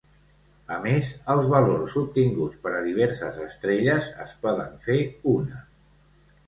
[0.75, 5.01] A més, els valors obtinguts per a diverses estrelles es poden fer
[5.39, 5.63] una.